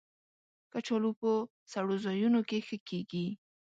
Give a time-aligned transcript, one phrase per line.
[0.71, 1.31] کچالو په
[1.73, 3.27] سړو ځایونو کې ښه کېږي